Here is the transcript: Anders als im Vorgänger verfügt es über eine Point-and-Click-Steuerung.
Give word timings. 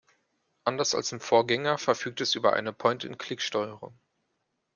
Anders 0.63 0.95
als 0.95 1.11
im 1.11 1.19
Vorgänger 1.19 1.77
verfügt 1.77 2.21
es 2.21 2.33
über 2.33 2.53
eine 2.53 2.73
Point-and-Click-Steuerung. 2.73 3.93